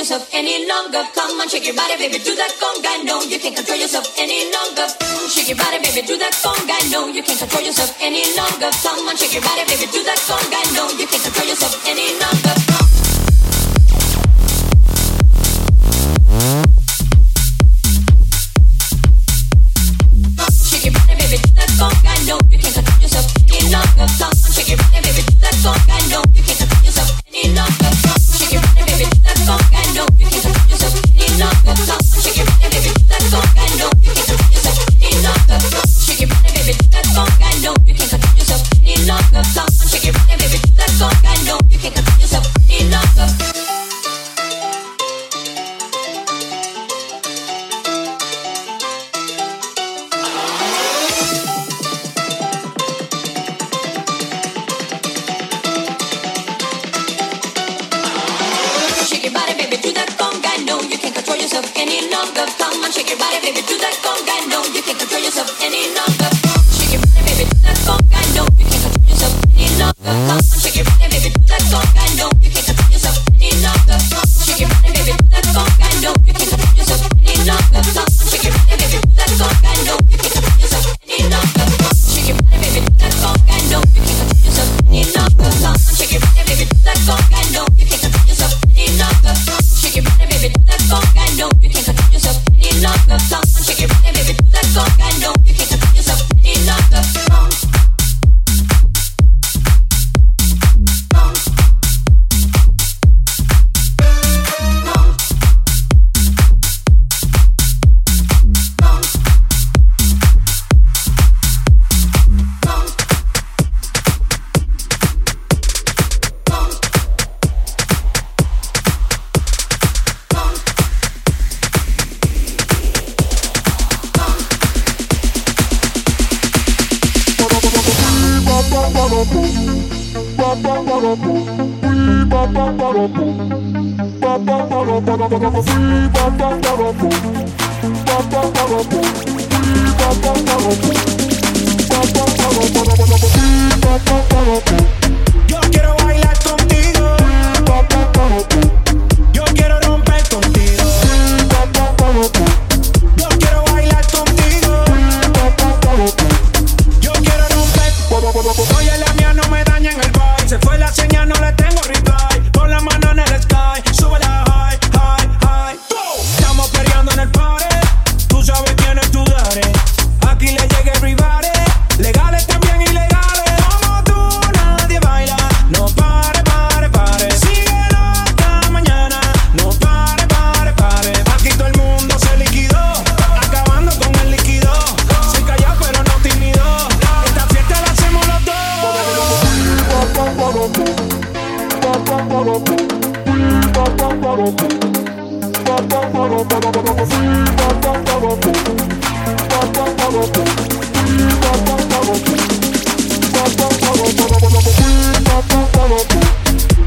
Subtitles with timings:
[0.00, 1.04] Yourself any longer.
[1.14, 3.04] Come on, shake your body, baby, do that conga.
[3.04, 4.88] No, you can't control yourself any longer.
[5.28, 6.90] Shake your body, baby, do that conga.
[6.90, 8.70] No, you can't control yourself any longer.
[8.80, 10.60] Come on, shake your body, baby, do that conga.
[10.72, 12.79] No, you can't control yourself any longer.
[63.62, 63.99] If you like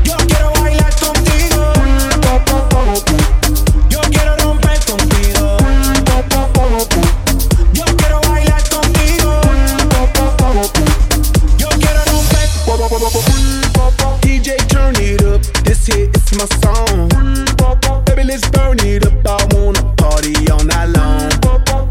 [0.04, 1.64] Yo quiero bailar contigo.
[15.88, 17.10] it's here, it's my song.
[18.06, 19.14] Baby, let's burn it up.
[19.26, 21.32] I wanna party all night long.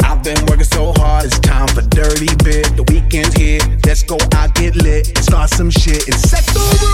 [0.04, 2.76] I've been working so hard, it's time for dirty bit.
[2.76, 6.91] The weekend's here, let's go out, get lit, start some shit, and set the room.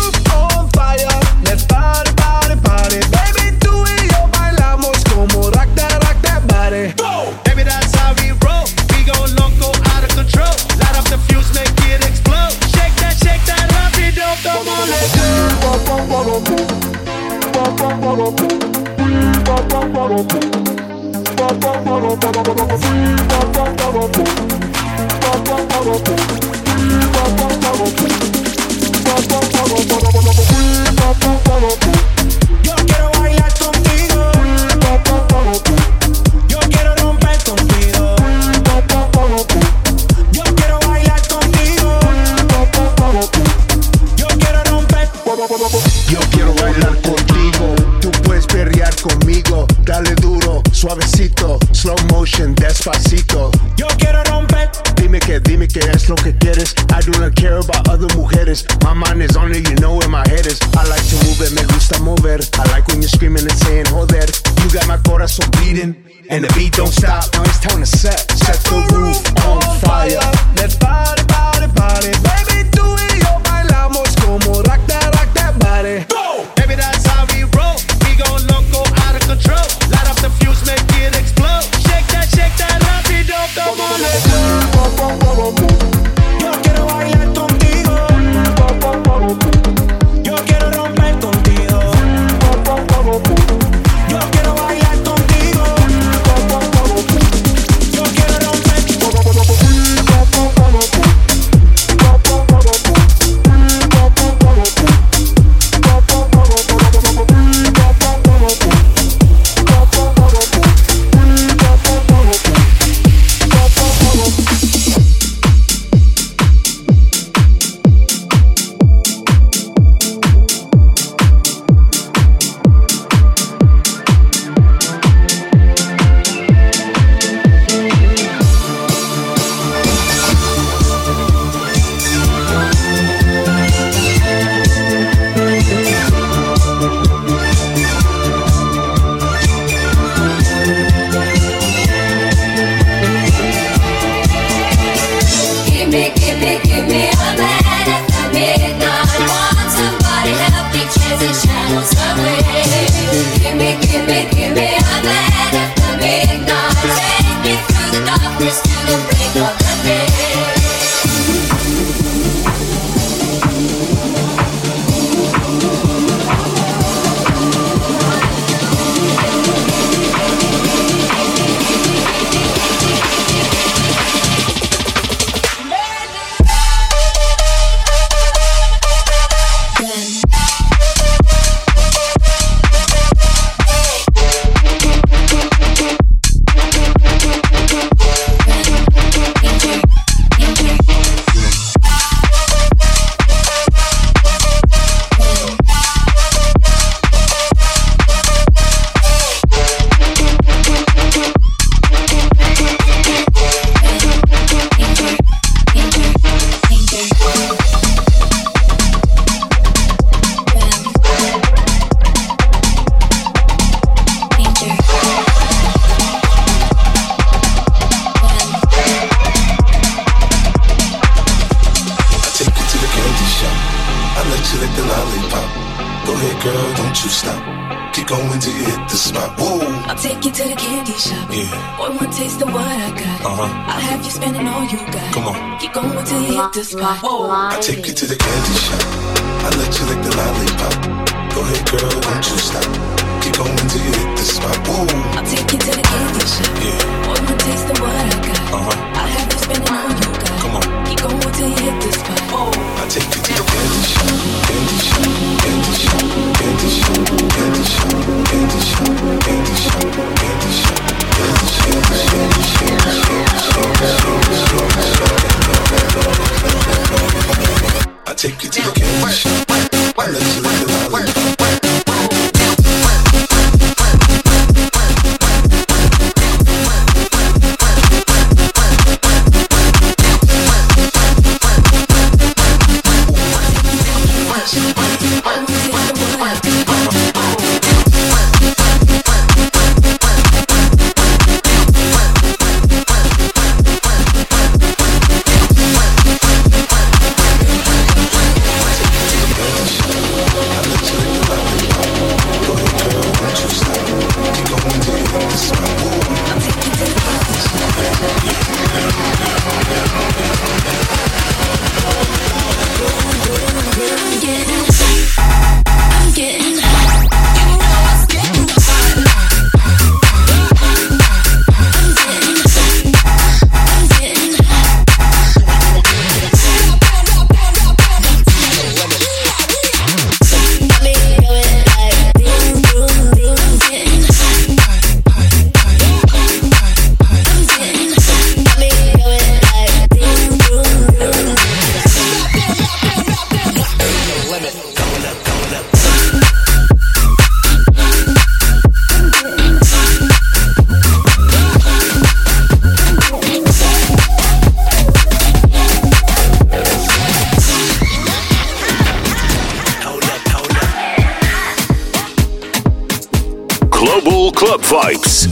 [66.30, 67.24] and the beat don't stop.
[67.34, 70.20] Now it's time to set, set the roof on fire.
[70.56, 71.17] Let fire.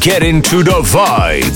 [0.06, 1.55] Get into the vibe.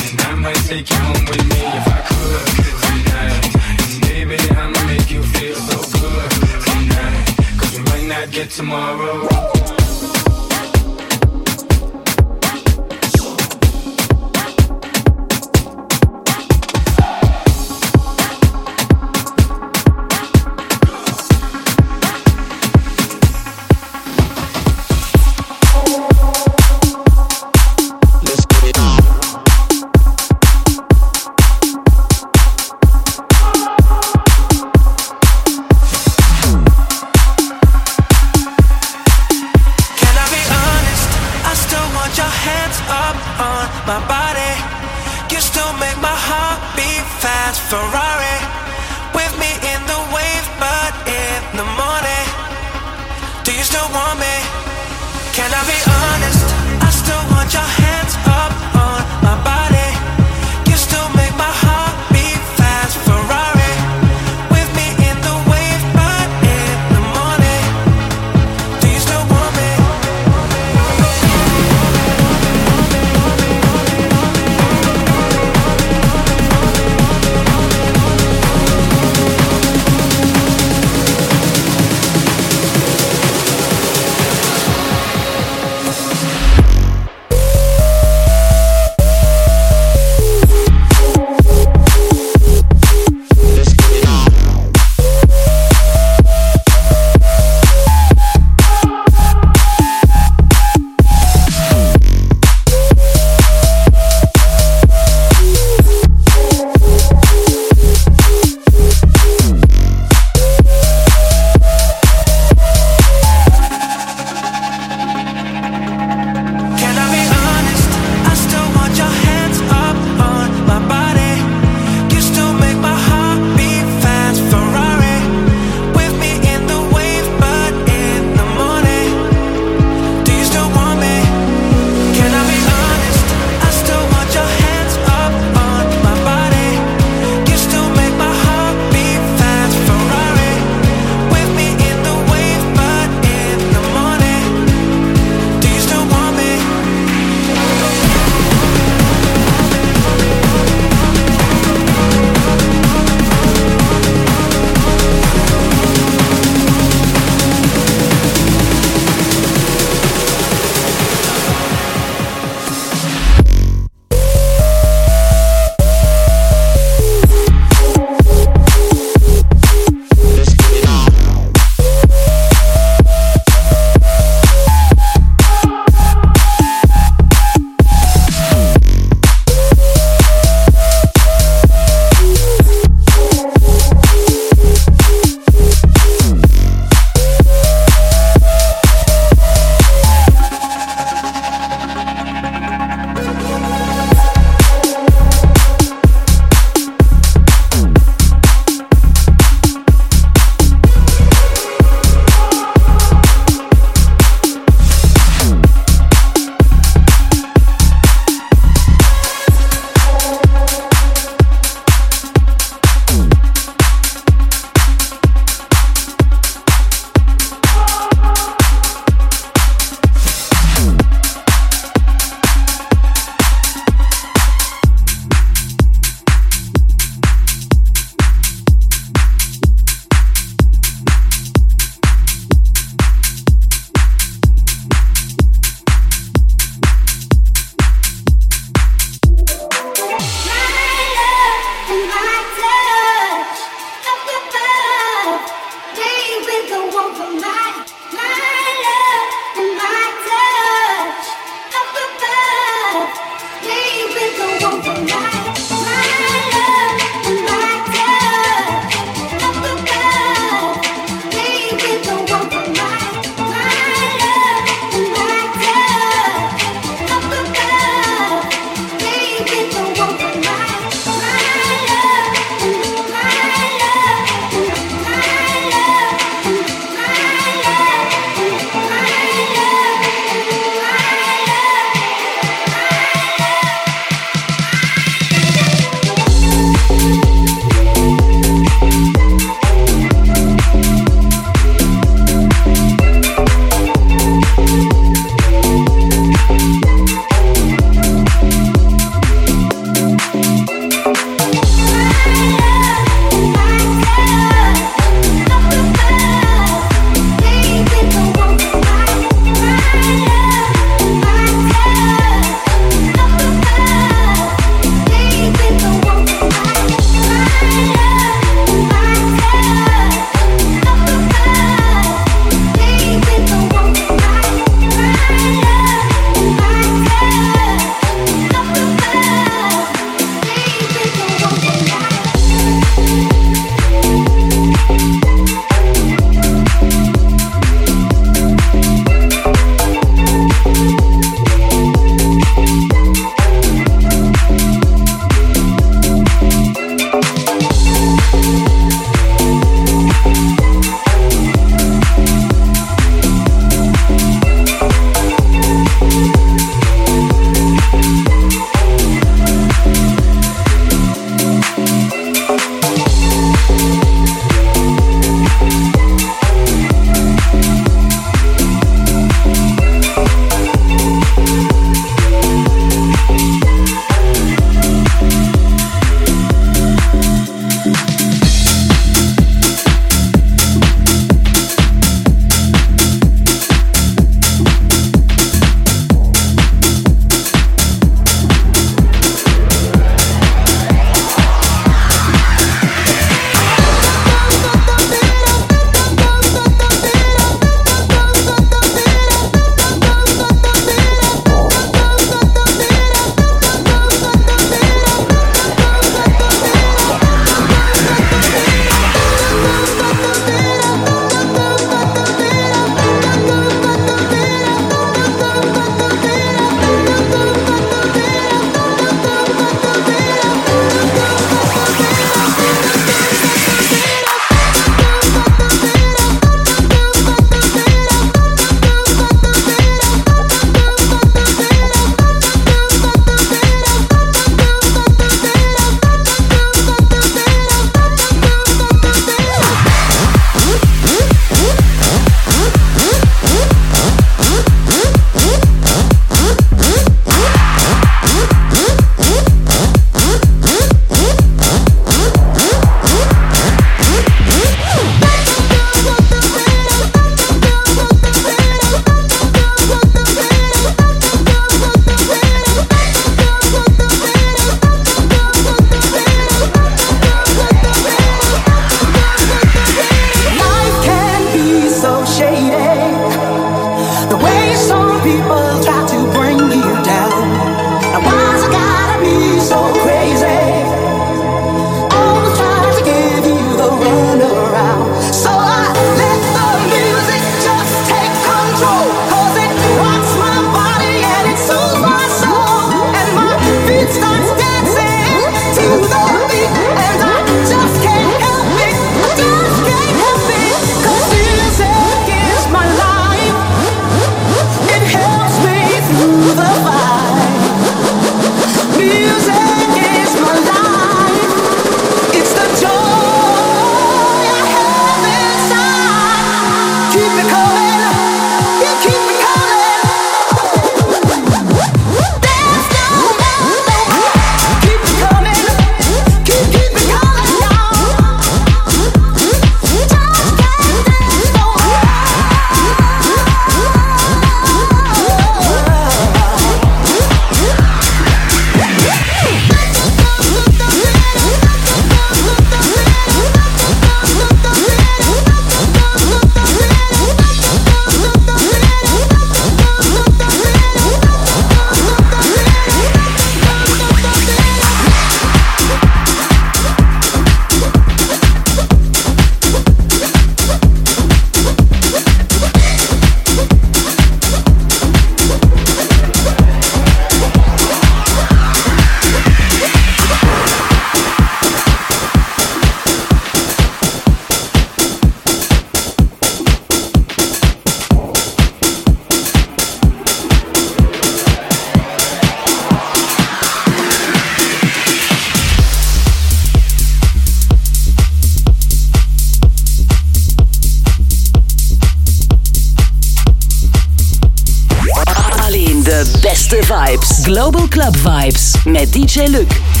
[597.61, 600.00] Global Club Vibes met DJ Luc.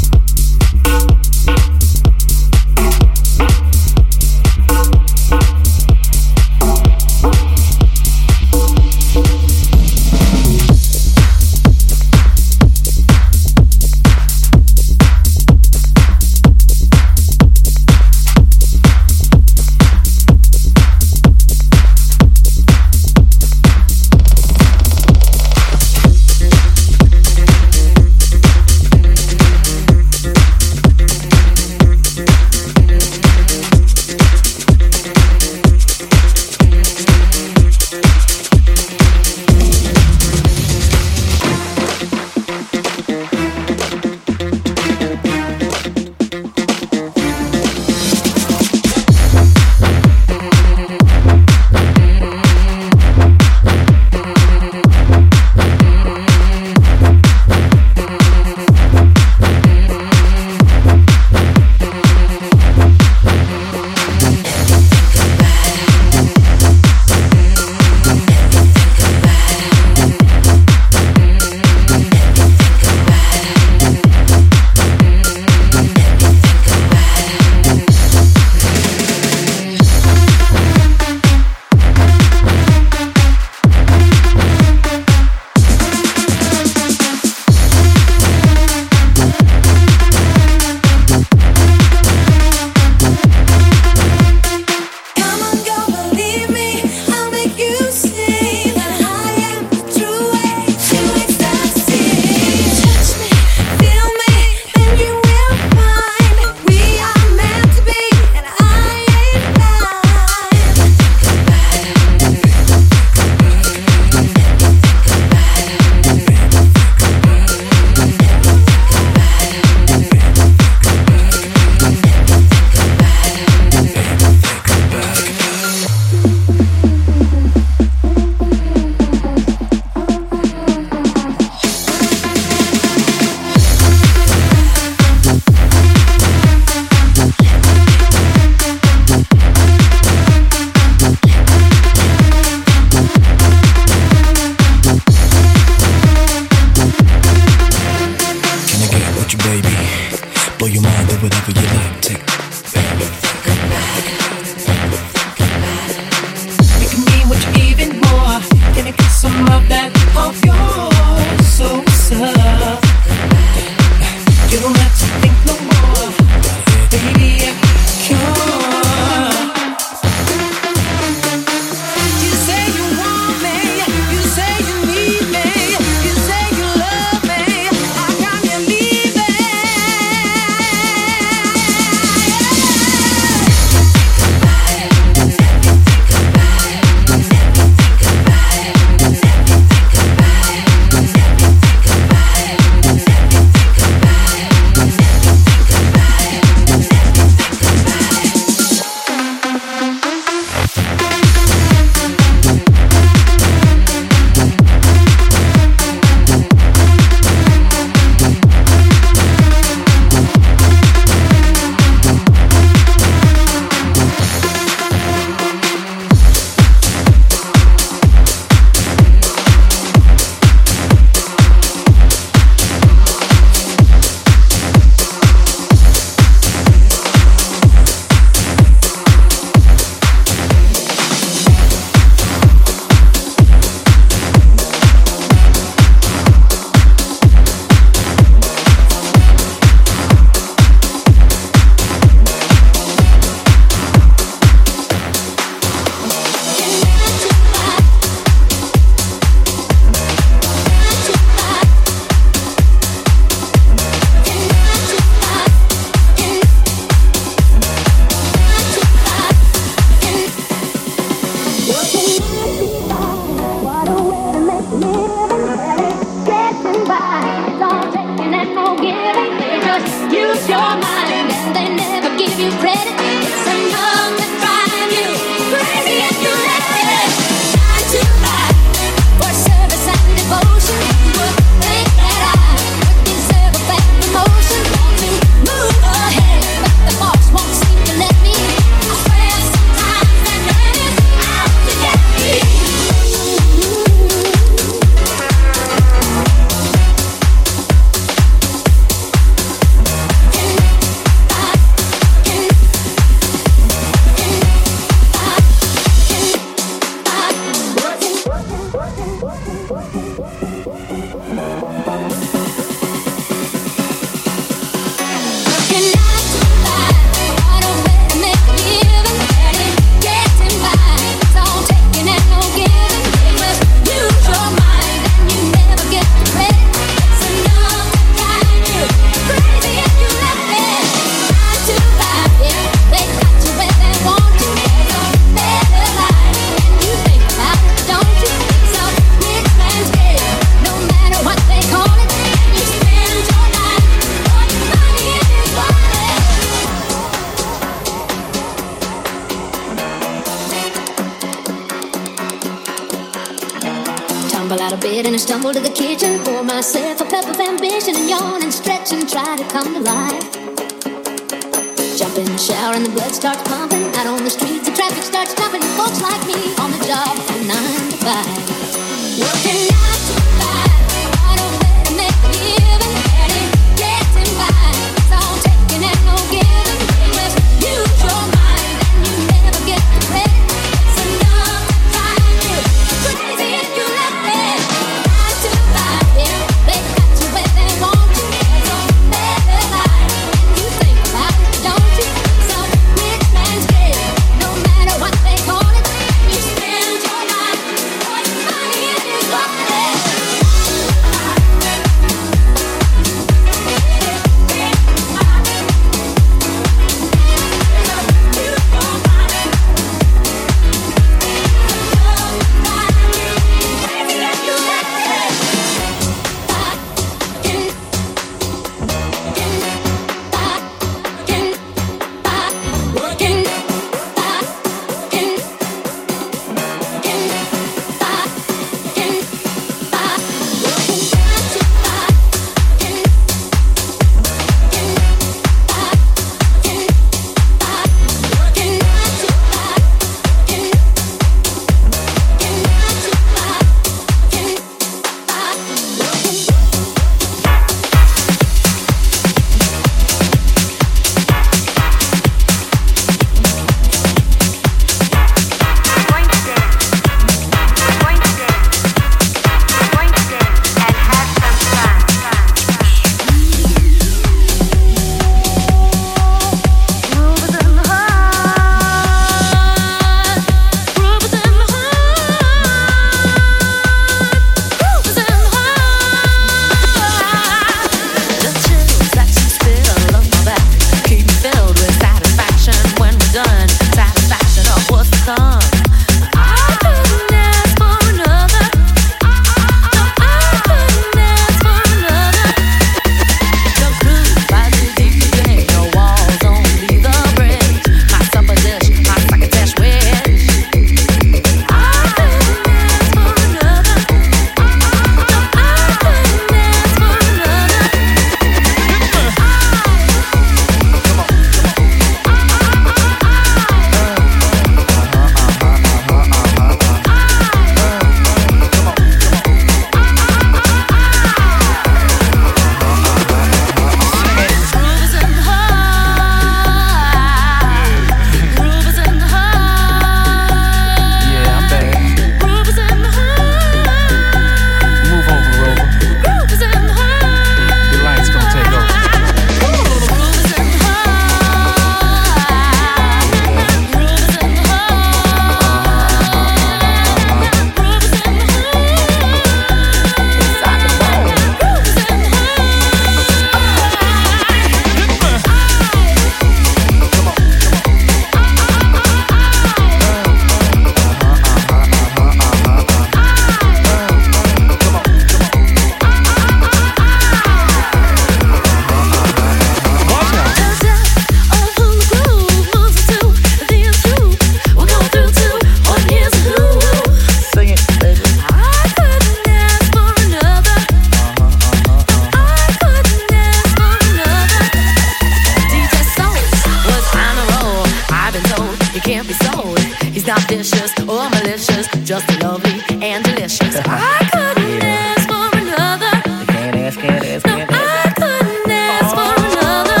[593.02, 593.76] And delicious.
[593.86, 596.10] I couldn't ask for another.
[596.52, 598.20] Can't ask, can't ask, No, can't ask.
[598.20, 600.00] I couldn't ask for another.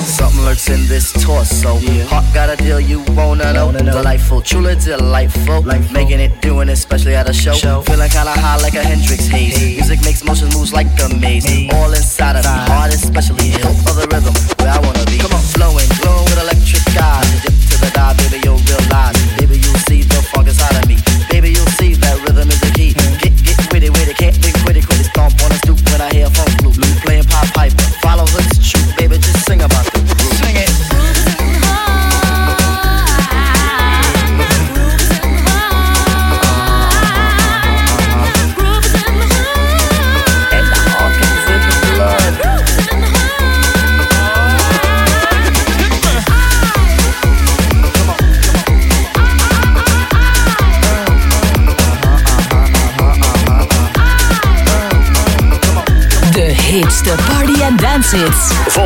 [0.00, 1.78] Something lurks in this torso.
[2.06, 3.72] Heart got a deal you wanna know.
[3.72, 5.62] Delightful, truly delightful.
[5.62, 7.54] Making it, doing it, especially at a show.
[7.54, 7.82] show.
[7.82, 9.58] Feeling kinda high like a Hendrix haze.
[9.58, 11.46] Music makes motion moves like a maze.
[11.72, 13.50] All inside of me, heart especially.
[13.50, 15.18] Hope for the rhythm, where I wanna be.
[15.18, 17.15] Come on, flowing, glowing with electric eyes.
[58.12, 58.85] Hits.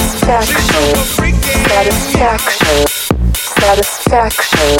[0.00, 0.94] Satisfaction.
[1.68, 2.86] Satisfaction.
[3.60, 4.78] Satisfaction.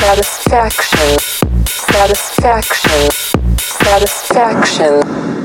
[0.00, 1.18] Satisfaction.
[1.66, 3.10] Satisfaction.
[3.58, 5.37] Satisfaction.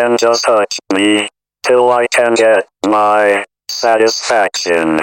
[0.08, 1.28] then just touch me,
[1.62, 5.00] till I can get my satisfaction.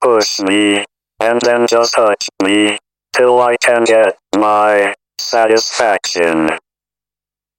[0.00, 0.84] Push me,
[1.18, 2.78] and then just touch me,
[3.12, 6.50] till I can get my satisfaction.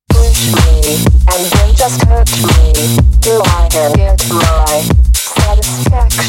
[0.10, 1.04] Push me,
[1.34, 6.22] and then just touch me, till I can get my satisfaction.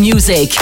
[0.00, 0.56] music.